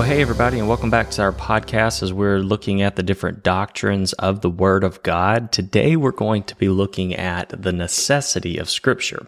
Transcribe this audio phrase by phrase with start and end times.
[0.00, 3.42] Well, hey, everybody, and welcome back to our podcast as we're looking at the different
[3.42, 5.52] doctrines of the Word of God.
[5.52, 9.26] Today, we're going to be looking at the necessity of Scripture.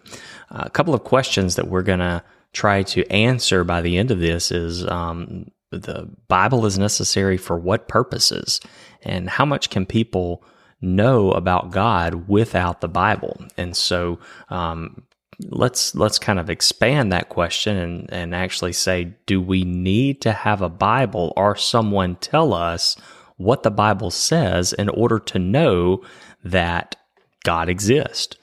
[0.50, 2.22] Uh, a couple of questions that we're going to
[2.54, 7.58] try to answer by the end of this is um, the Bible is necessary for
[7.58, 8.58] what purposes?
[9.02, 10.42] And how much can people
[10.80, 13.44] know about God without the Bible?
[13.58, 15.02] And so, um,
[15.40, 20.32] let's let's kind of expand that question and, and actually say, do we need to
[20.32, 22.96] have a Bible or someone tell us
[23.36, 26.02] what the Bible says in order to know
[26.44, 26.96] that
[27.44, 28.36] God exists?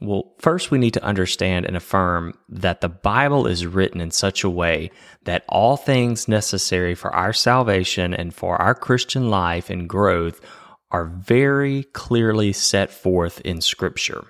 [0.00, 4.44] Well, first we need to understand and affirm that the Bible is written in such
[4.44, 4.90] a way
[5.24, 10.40] that all things necessary for our salvation and for our Christian life and growth
[10.90, 14.24] are very clearly set forth in Scripture.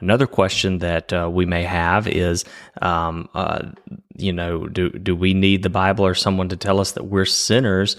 [0.00, 2.44] Another question that uh, we may have is,
[2.82, 3.70] um, uh,
[4.16, 7.24] you know, do do we need the Bible or someone to tell us that we're
[7.24, 7.96] sinners,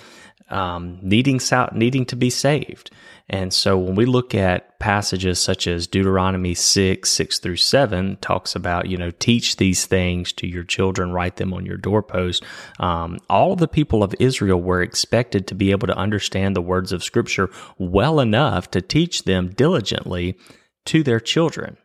[0.50, 1.40] um, needing
[1.73, 2.92] needing to be saved?
[3.30, 8.56] And so when we look at passages such as Deuteronomy 6, 6 through 7, talks
[8.56, 12.44] about, you know, teach these things to your children, write them on your doorpost.
[12.80, 16.94] Um, all the people of Israel were expected to be able to understand the words
[16.94, 20.38] of Scripture well enough to teach them diligently
[20.88, 21.78] to their children.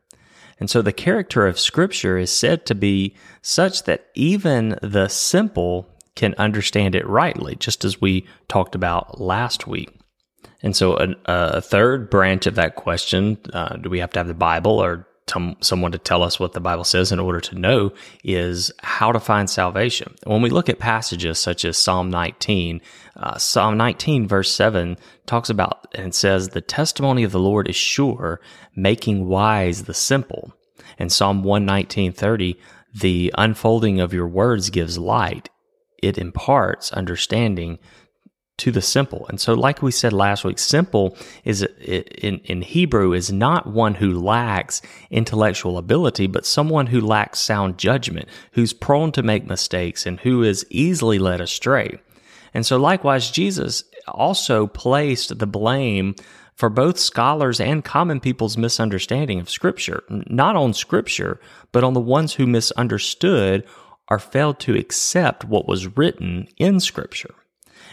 [0.59, 5.89] And so the character of Scripture is said to be such that even the simple
[6.15, 9.91] can understand it rightly, just as we talked about last week.
[10.63, 14.29] And so a, a third branch of that question uh, do we have to have
[14.29, 15.09] the Bible or
[15.61, 17.93] someone to tell us what the Bible says in order to know
[18.25, 20.15] is how to find salvation.
[20.25, 22.81] When we look at passages such as Psalm 19,
[23.17, 27.77] uh, Psalm 19, verse 7, talks about and says, The testimony of the Lord is
[27.77, 28.41] sure,
[28.75, 30.53] making wise the simple.
[30.99, 32.59] And Psalm 119, 30,
[32.95, 35.49] the unfolding of your words gives light.
[36.03, 37.79] It imparts understanding
[38.59, 39.27] to the simple.
[39.29, 43.95] And so, like we said last week, simple is in, in Hebrew is not one
[43.95, 50.07] who lacks intellectual ability, but someone who lacks sound judgment, who's prone to make mistakes
[50.07, 51.99] and who is easily led astray.
[52.55, 56.15] And so, likewise, Jesus also placed the blame
[56.55, 61.41] for both scholars and common people's misunderstanding of Scripture, not on Scripture,
[61.73, 63.65] but on the ones who misunderstood
[64.09, 67.35] or failed to accept what was written in Scripture.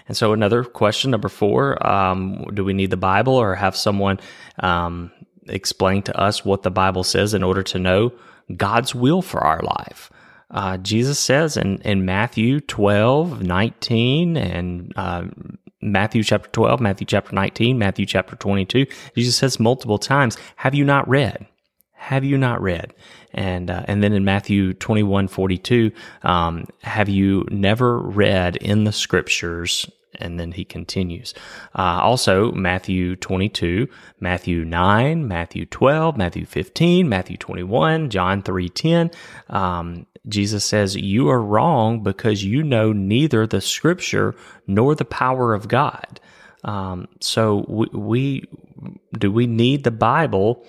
[0.09, 4.19] And so, another question, number four um, do we need the Bible or have someone
[4.57, 5.11] um,
[5.47, 8.11] explain to us what the Bible says in order to know
[8.57, 10.09] God's will for our life?
[10.49, 15.25] Uh, Jesus says in, in Matthew 12, 19, and uh,
[15.79, 20.83] Matthew chapter 12, Matthew chapter 19, Matthew chapter 22, Jesus says multiple times, Have you
[20.83, 21.45] not read?
[21.93, 22.95] Have you not read?
[23.31, 25.91] And uh, and then in Matthew 21, 42,
[26.23, 29.85] um, have you never read in the scriptures
[30.19, 31.34] and then he continues.
[31.75, 33.88] Uh, also, Matthew 22,
[34.19, 39.13] Matthew 9, Matthew 12, Matthew 15, Matthew 21, John 3.10.
[39.53, 44.35] Um, Jesus says, You are wrong because you know neither the scripture
[44.68, 46.19] nor the power of God.
[46.63, 48.50] Um, so we, we,
[49.18, 50.66] do we need the Bible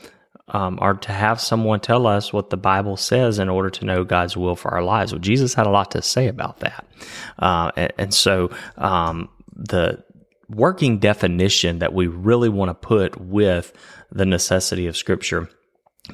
[0.52, 4.04] um, or to have someone tell us what the Bible says in order to know
[4.04, 5.12] God's will for our lives.
[5.12, 6.84] Well, Jesus had a lot to say about that.
[7.38, 10.02] Uh, and, and, so um, the
[10.48, 13.72] working definition that we really want to put with
[14.10, 15.48] the necessity of Scripture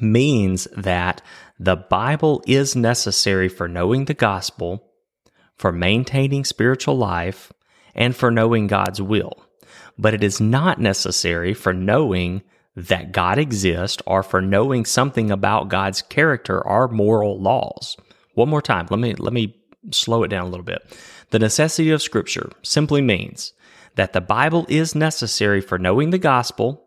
[0.01, 1.21] means that
[1.59, 4.91] the Bible is necessary for knowing the gospel,
[5.55, 7.51] for maintaining spiritual life,
[7.95, 9.33] and for knowing God's will.
[9.97, 12.43] But it is not necessary for knowing
[12.75, 17.97] that God exists or for knowing something about God's character or moral laws.
[18.35, 19.55] One more time, let me let me
[19.91, 20.81] slow it down a little bit.
[21.29, 23.53] The necessity of scripture simply means
[23.95, 26.85] that the Bible is necessary for knowing the gospel,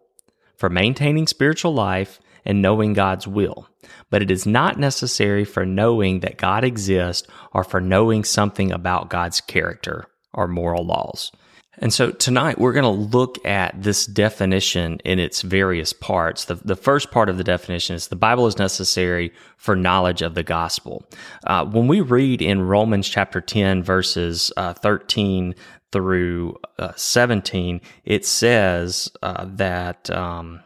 [0.56, 3.68] for maintaining spiritual life, and knowing God's will.
[4.08, 9.10] But it is not necessary for knowing that God exists or for knowing something about
[9.10, 11.32] God's character or moral laws.
[11.80, 16.44] And so tonight we're going to look at this definition in its various parts.
[16.44, 20.34] The, the first part of the definition is the Bible is necessary for knowledge of
[20.34, 21.06] the gospel.
[21.46, 25.54] Uh, when we read in Romans chapter 10, verses uh, 13
[25.90, 30.60] through uh, 17, it says uh, that um,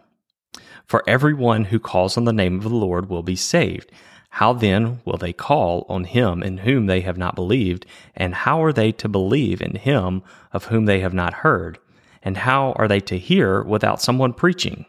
[0.86, 3.92] for everyone who calls on the name of the Lord will be saved.
[4.38, 7.86] How then will they call on him in whom they have not believed?
[8.16, 11.78] And how are they to believe in him of whom they have not heard?
[12.20, 14.86] And how are they to hear without someone preaching?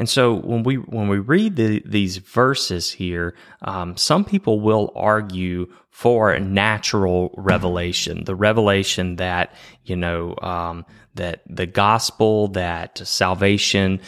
[0.00, 4.90] And so when we when we read the, these verses here, um, some people will
[4.96, 9.52] argue for natural revelation, the revelation that
[9.84, 10.86] you know um,
[11.16, 14.00] that the gospel, that salvation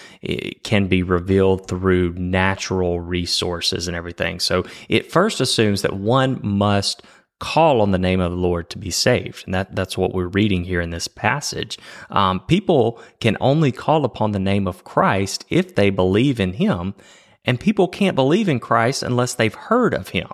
[0.63, 4.41] can be revealed through natural resources and everything.
[4.41, 7.03] So it first assumes that one must
[7.43, 9.43] call on the name of the Lord to be saved.
[9.45, 11.77] And that, that's what we're reading here in this passage.
[12.09, 16.95] Um, people can only call upon the name of Christ if they believe in him.
[17.45, 20.31] And people can't believe in Christ unless they've heard of him.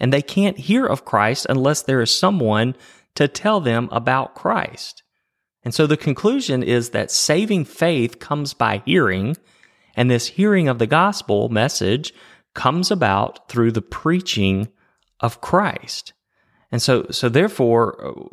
[0.00, 2.74] And they can't hear of Christ unless there is someone
[3.16, 5.02] to tell them about Christ.
[5.62, 9.36] And so the conclusion is that saving faith comes by hearing,
[9.94, 12.14] and this hearing of the gospel message
[12.54, 14.68] comes about through the preaching
[15.20, 16.13] of Christ.
[16.74, 18.28] And so, so therefore,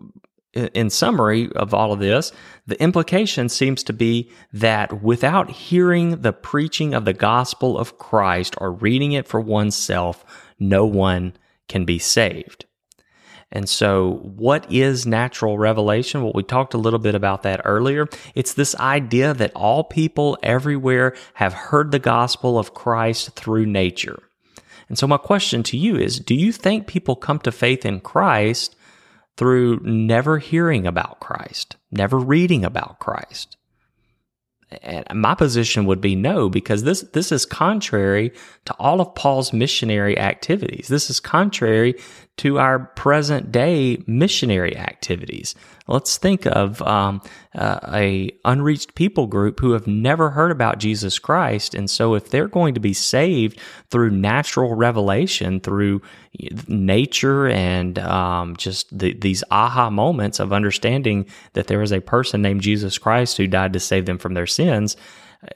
[0.56, 2.32] uh, in summary of all of this,
[2.66, 8.56] the implication seems to be that without hearing the preaching of the gospel of Christ
[8.58, 10.26] or reading it for oneself,
[10.58, 11.34] no one
[11.70, 12.66] can be saved.
[13.52, 16.24] And so, what is natural revelation?
[16.24, 18.08] Well, we talked a little bit about that earlier.
[18.34, 24.24] It's this idea that all people everywhere have heard the gospel of Christ through nature.
[24.92, 28.02] And so, my question to you is Do you think people come to faith in
[28.02, 28.76] Christ
[29.38, 33.56] through never hearing about Christ, never reading about Christ?
[34.82, 38.34] And my position would be no, because this, this is contrary
[38.66, 40.90] to all of Paul's missionary activities.
[40.90, 41.96] This is contrary
[42.42, 45.54] to our present day missionary activities.
[45.88, 47.22] Let's think of um,
[47.54, 52.30] uh, a unreached people group who have never heard about Jesus Christ, and so if
[52.30, 53.60] they're going to be saved
[53.92, 56.02] through natural revelation, through
[56.68, 62.42] nature, and um, just the, these aha moments of understanding that there is a person
[62.42, 64.98] named Jesus Christ who died to save them from their sins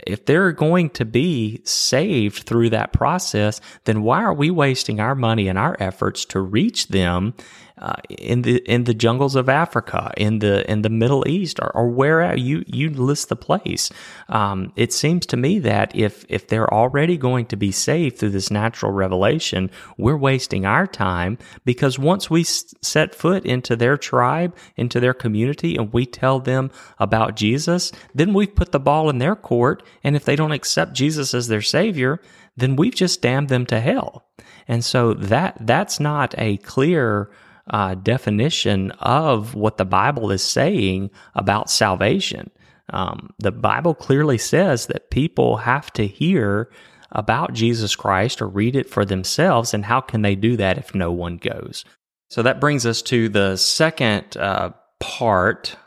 [0.07, 5.15] if they're going to be saved through that process, then why are we wasting our
[5.15, 7.33] money and our efforts to reach them
[7.77, 11.75] uh, in the in the jungles of Africa, in the in the Middle East, or,
[11.75, 13.91] or where you you list the place.
[14.29, 18.29] Um, it seems to me that if if they're already going to be saved through
[18.29, 23.97] this natural revelation, we're wasting our time because once we s- set foot into their
[23.97, 29.09] tribe, into their community, and we tell them about Jesus, then we've put the ball
[29.09, 29.83] in their court.
[30.03, 32.21] And if they don't accept Jesus as their Savior,
[32.55, 34.25] then we've just damned them to hell.
[34.67, 37.29] And so that that's not a clear
[37.69, 42.51] uh, definition of what the Bible is saying about salvation.
[42.91, 46.69] Um, the Bible clearly says that people have to hear
[47.11, 49.73] about Jesus Christ or read it for themselves.
[49.73, 51.85] And how can they do that if no one goes?
[52.29, 55.77] So that brings us to the second uh, part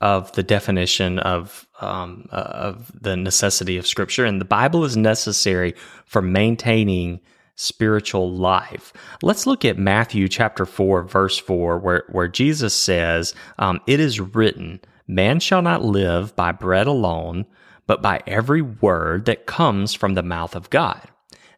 [0.00, 4.96] of the definition of um, uh, of the necessity of Scripture, and the Bible is
[4.96, 5.74] necessary
[6.06, 7.20] for maintaining
[7.56, 8.92] spiritual life.
[9.22, 14.20] Let's look at Matthew chapter 4, verse 4, where, where Jesus says, um, It is
[14.20, 17.46] written, Man shall not live by bread alone,
[17.86, 21.08] but by every word that comes from the mouth of God.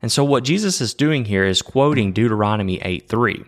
[0.02, 3.44] And so what Jesus is doing here is quoting Deuteronomy 8 3.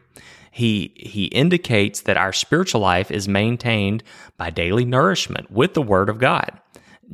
[0.51, 4.03] He, he indicates that our spiritual life is maintained
[4.37, 6.51] by daily nourishment with the Word of God,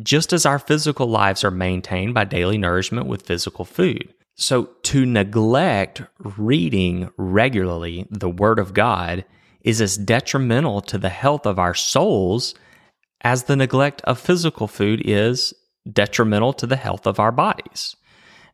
[0.03, 4.14] just as our physical lives are maintained by daily nourishment with physical food.
[4.37, 9.25] So to neglect reading regularly the Word of God
[9.61, 12.55] is as detrimental to the health of our souls
[13.21, 15.55] as the neglect of physical food is
[15.91, 17.97] detrimental to the health of our bodies.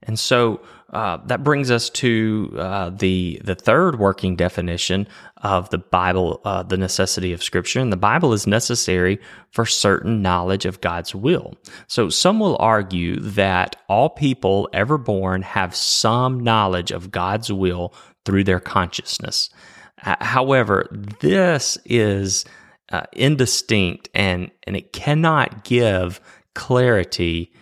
[0.02, 0.60] And so
[0.92, 5.06] uh, that brings us to uh, the the third working definition
[5.36, 7.78] of the Bible, uh, the necessity of Scripture.
[7.78, 9.20] And the Bible is necessary
[9.52, 11.54] for certain knowledge of God's will.
[11.86, 17.94] So some will argue that all people ever born have some knowledge of God's will
[18.24, 19.48] through their consciousness.
[19.96, 20.88] however,
[21.20, 22.44] this is
[22.90, 26.20] uh, indistinct and and it cannot give
[26.54, 27.52] clarity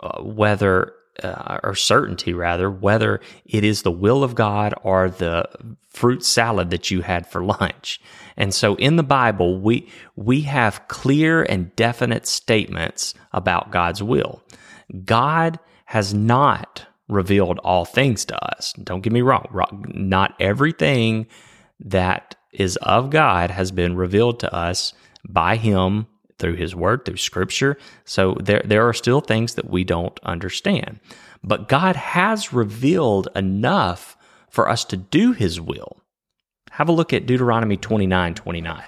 [0.00, 0.92] uh, whether
[1.22, 5.48] uh, or certainty rather, whether it is the will of God or the
[5.88, 8.00] fruit salad that you had for lunch.
[8.36, 14.42] And so in the Bible, we, we have clear and definite statements about God's will.
[15.04, 18.72] God has not revealed all things to us.
[18.74, 19.84] Don't get me wrong.
[19.94, 21.26] Not everything
[21.80, 24.92] that is of God has been revealed to us
[25.28, 26.06] by Him
[26.38, 27.78] through his word, through scripture.
[28.04, 31.00] So there, there are still things that we don't understand.
[31.42, 34.16] But God has revealed enough
[34.50, 36.02] for us to do his will.
[36.72, 38.82] Have a look at Deuteronomy 29 29.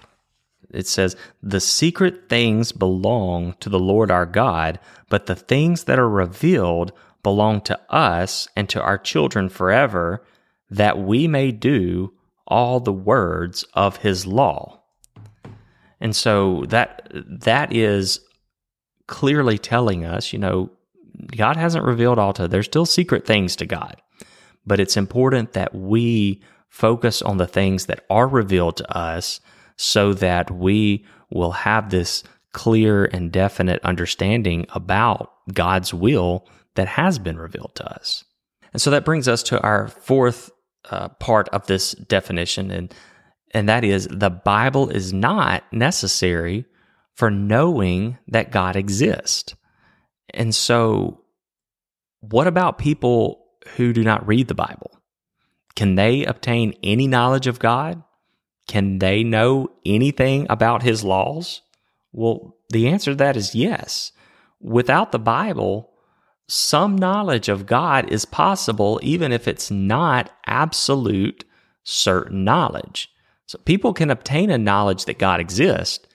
[0.71, 4.79] it says, The secret things belong to the Lord our God,
[5.09, 10.23] but the things that are revealed belong to us and to our children forever,
[10.71, 12.13] that we may do
[12.47, 14.78] all the words of his law.
[16.01, 18.21] And so that that is
[19.07, 20.71] clearly telling us, you know,
[21.37, 23.97] God hasn't revealed all to there's still secret things to God.
[24.67, 29.41] But it's important that we focus on the things that are revealed to us
[29.77, 37.19] so that we will have this clear and definite understanding about God's will that has
[37.19, 38.25] been revealed to us.
[38.73, 40.51] And so that brings us to our fourth
[40.91, 42.95] uh, part of this definition, and
[43.53, 46.65] and that is the Bible is not necessary
[47.15, 49.55] for knowing that God exists.
[50.31, 51.23] And so,
[52.21, 55.01] what about people who do not read the Bible?
[55.75, 58.03] Can they obtain any knowledge of God?
[58.67, 61.63] Can they know anything about his laws?
[62.13, 64.13] Well, the answer to that is yes.
[64.61, 65.91] Without the Bible,
[66.49, 71.45] some knowledge of God is possible, even if it's not absolute
[71.85, 73.11] certain knowledge.
[73.49, 76.07] So people can obtain a knowledge that God exists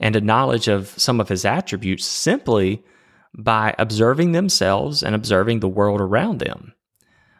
[0.00, 2.82] and a knowledge of some of his attributes simply
[3.36, 6.72] by observing themselves and observing the world around them.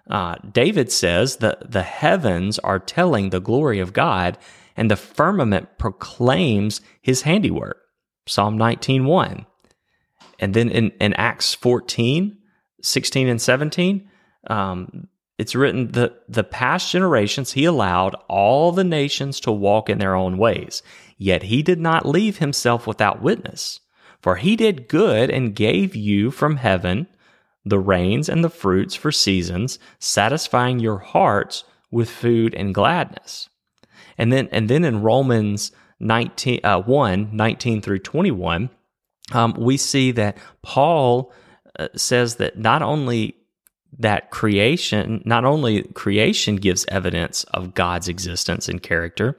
[0.09, 4.37] Uh, David says that the heavens are telling the glory of God,
[4.77, 7.79] and the firmament proclaims his handiwork.
[8.27, 9.47] Psalm 19.1.
[10.39, 12.37] And then in, in Acts 14,
[12.83, 14.11] 16 and 17,
[14.49, 19.99] um, it's written that the past generations he allowed all the nations to walk in
[19.99, 20.83] their own ways,
[21.17, 23.81] yet he did not leave himself without witness.
[24.21, 27.07] For he did good and gave you from heaven
[27.65, 33.49] the rains and the fruits for seasons, satisfying your hearts with food and gladness.
[34.17, 38.71] And then, and then in Romans 19, uh, 1, 19 through 21,
[39.33, 41.33] um, we see that Paul
[41.79, 43.37] uh, says that not only
[43.99, 49.37] that creation, not only creation gives evidence of God's existence and character,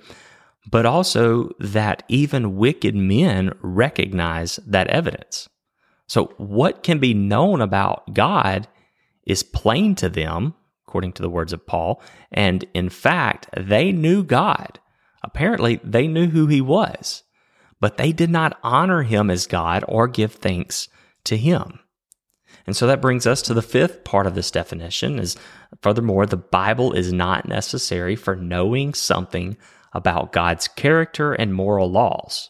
[0.70, 5.48] but also that even wicked men recognize that evidence.
[6.08, 8.68] So, what can be known about God
[9.26, 10.56] is plain to them,
[10.88, 12.02] according to the words of Paul.
[12.32, 14.80] And in fact, they knew God.
[15.24, 17.24] Apparently, they knew who he was,
[17.80, 20.90] but they did not honor him as God or give thanks
[21.26, 21.80] to him.
[22.66, 25.36] And so that brings us to the fifth part of this definition is
[25.82, 29.58] furthermore, the Bible is not necessary for knowing something
[29.94, 32.50] about God's character and moral laws.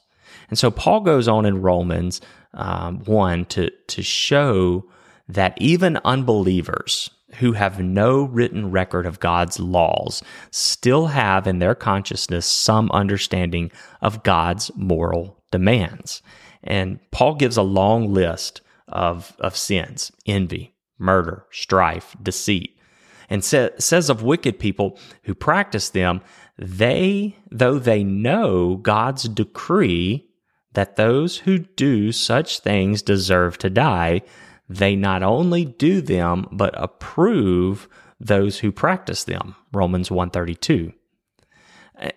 [0.50, 2.22] And so Paul goes on in Romans
[2.54, 4.86] um, 1 to, to show
[5.28, 11.76] that even unbelievers who have no written record of God's laws still have in their
[11.76, 16.24] consciousness some understanding of God's moral demands.
[16.64, 18.62] And Paul gives a long list
[18.92, 22.78] of, of sins envy, murder, strife, deceit,
[23.30, 26.22] and sa- says of wicked people who practice them,
[26.58, 30.30] they, though they know God's decree
[30.74, 34.22] that those who do such things deserve to die,
[34.68, 37.88] they not only do them but approve
[38.20, 39.56] those who practice them.
[39.72, 40.94] Romans 132.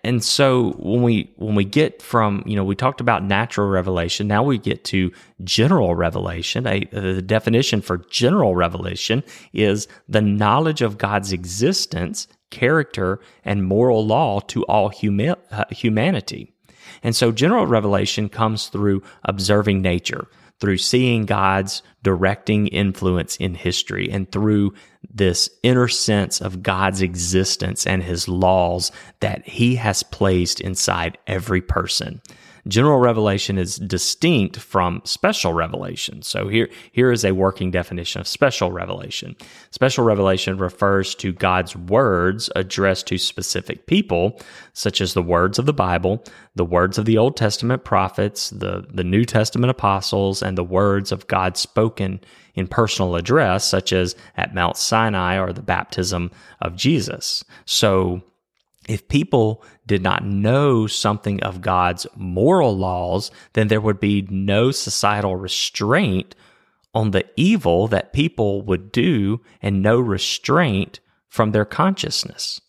[0.03, 4.27] And so when we when we get from you know we talked about natural revelation
[4.27, 5.11] now we get to
[5.43, 6.65] general revelation.
[6.67, 14.05] A, the definition for general revelation is the knowledge of God's existence character and moral
[14.05, 16.53] law to all huma- uh, humanity.
[17.01, 20.27] And so general revelation comes through observing nature,
[20.59, 24.73] through seeing God's directing influence in history, and through
[25.13, 31.61] this inner sense of God's existence and his laws that he has placed inside every
[31.61, 32.21] person.
[32.67, 36.21] General revelation is distinct from special revelation.
[36.21, 39.35] So here, here is a working definition of special revelation.
[39.71, 44.39] Special revelation refers to God's words addressed to specific people,
[44.71, 46.23] such as the words of the Bible,
[46.55, 51.11] the words of the Old Testament prophets, the, the New Testament apostles, and the words
[51.11, 52.21] of God spoken
[52.55, 57.43] in personal address, such as at Mount Sinai or the baptism of Jesus.
[57.65, 58.21] So
[58.87, 64.71] if people did not know something of God's moral laws, then there would be no
[64.71, 66.35] societal restraint
[66.93, 72.61] on the evil that people would do and no restraint from their consciousness.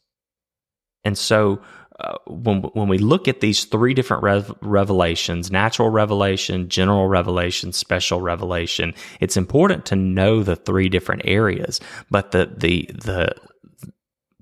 [1.05, 1.61] And so
[2.01, 7.73] uh, when, when we look at these three different rev- revelations natural revelation, general revelation,
[7.73, 11.81] special revelation it's important to know the three different areas.
[12.11, 13.35] But the, the, the,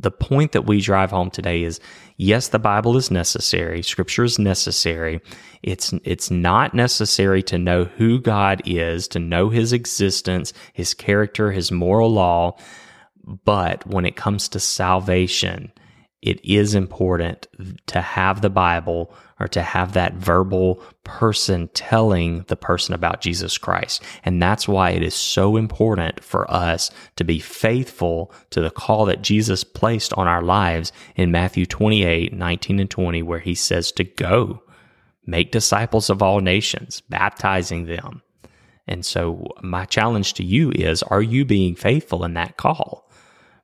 [0.03, 1.81] the point that we drive home today is
[2.17, 3.83] yes, the Bible is necessary.
[3.83, 5.21] Scripture is necessary.
[5.63, 11.53] It's, it's not necessary to know who God is, to know his existence, his character,
[11.53, 12.57] his moral law.
[13.45, 15.73] But when it comes to salvation,
[16.23, 17.49] it is important
[17.87, 23.59] to have the Bible or to have that verbal person telling the person about Jesus
[23.59, 24.05] Christ.
[24.25, 29.05] And that's why it is so important for us to be faithful to the call
[29.07, 33.91] that Jesus placed on our lives in Matthew 28 19 and 20, where he says
[33.93, 34.63] to go,
[35.27, 38.23] make disciples of all nations, baptizing them.
[38.87, 43.11] And so, my challenge to you is are you being faithful in that call?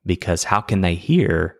[0.05, 1.58] Because how can they hear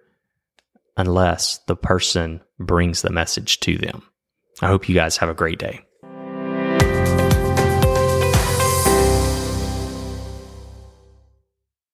[0.99, 4.03] unless the person brings the message to them.
[4.61, 5.81] I hope you guys have a great day.